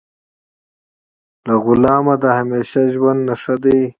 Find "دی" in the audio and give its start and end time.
3.63-3.81